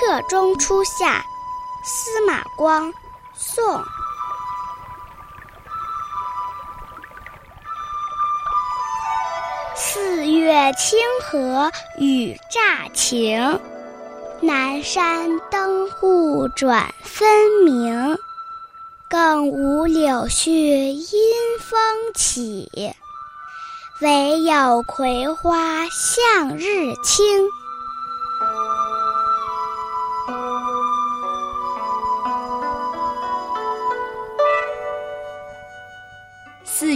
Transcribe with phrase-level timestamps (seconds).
[0.00, 1.22] 客中初夏，
[1.84, 2.90] 司马光，
[3.34, 3.84] 宋。
[9.76, 13.60] 四月清河雨乍晴，
[14.40, 17.28] 南山灯户转分
[17.66, 18.16] 明。
[19.10, 21.78] 更无柳絮因风
[22.14, 22.70] 起，
[24.00, 27.50] 惟有葵花向日倾。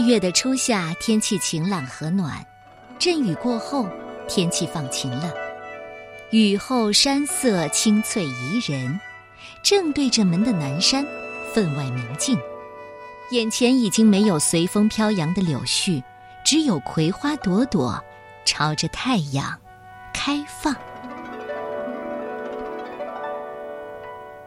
[0.05, 2.45] 月的初夏，天气晴朗和暖，
[2.99, 3.89] 阵雨过后，
[4.29, 5.33] 天气放晴了。
[6.31, 9.01] 雨后山色青翠宜人，
[9.63, 11.07] 正对着门的南山。
[11.55, 12.37] 分外明净，
[13.31, 16.03] 眼前已经没有随风飘扬的柳絮，
[16.45, 18.03] 只有葵花朵朵
[18.45, 19.59] 朝着太阳
[20.13, 20.75] 开放。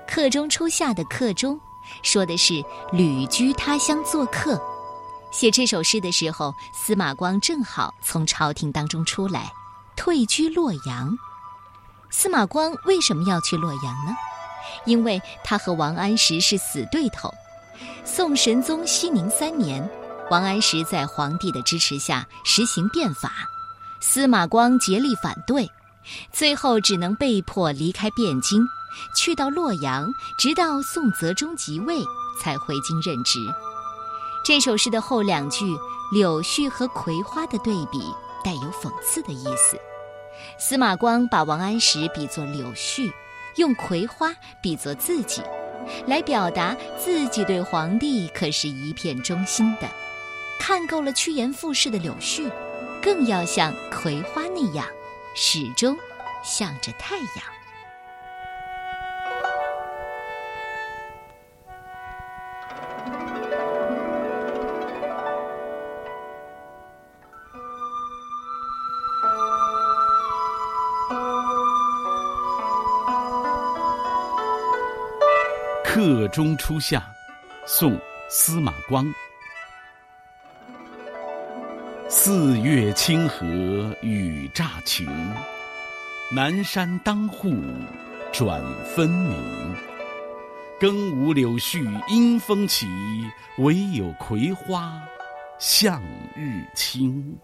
[0.05, 1.59] 客中初夏的客中，
[2.03, 4.61] 说的是旅居他乡做客。
[5.31, 9.51] 写这首诗的时候，司马光正好从朝廷当中出来，
[9.95, 11.15] 退居洛阳。
[12.09, 14.15] 司马光为什么要去洛阳呢？
[14.85, 17.31] 因为他和王安石是死对头。
[18.05, 19.87] 宋神宗熙宁三年，
[20.31, 23.31] 王安石在皇帝的支持下实行变法，
[23.99, 25.69] 司马光竭力反对，
[26.31, 28.65] 最后只能被迫离开汴京，
[29.15, 31.99] 去到洛阳，直到宋泽中即位
[32.41, 33.39] 才回京任职。
[34.47, 35.65] 这首诗的后两句
[36.09, 39.77] 柳絮和葵花的对比，带有讽刺的意思。
[40.57, 43.11] 司马光把王安石比作柳絮。
[43.57, 45.41] 用葵花比作自己，
[46.05, 49.89] 来表达自己对皇帝可是一片忠心的。
[50.57, 52.49] 看够了趋炎附势的柳絮，
[53.01, 54.87] 更要像葵花那样，
[55.35, 55.97] 始终
[56.41, 57.27] 向着太阳。
[75.97, 77.03] 客中初夏，
[77.65, 77.93] 宋·
[78.29, 79.03] 司马光。
[82.07, 83.47] 四月清河
[84.03, 85.07] 雨乍晴，
[86.31, 87.51] 南山当户
[88.31, 89.75] 转分明。
[90.79, 92.85] 更无柳絮因风起，
[93.57, 95.01] 惟有葵花
[95.57, 95.99] 向
[96.35, 97.35] 日倾。